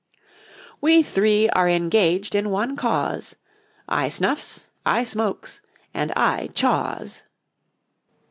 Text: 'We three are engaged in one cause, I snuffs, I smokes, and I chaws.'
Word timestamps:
'We 0.81 1.03
three 1.03 1.47
are 1.49 1.69
engaged 1.69 2.33
in 2.33 2.49
one 2.49 2.75
cause, 2.75 3.35
I 3.87 4.09
snuffs, 4.09 4.65
I 4.83 5.03
smokes, 5.03 5.61
and 5.93 6.11
I 6.15 6.47
chaws.' 6.55 7.21